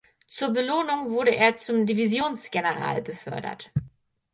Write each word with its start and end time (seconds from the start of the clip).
Zur 0.25 0.49
Belohnung 0.49 1.11
wurde 1.11 1.35
er 1.35 1.53
zum 1.57 1.85
Divisionsgeneral 1.85 3.03
befördert. 3.03 3.69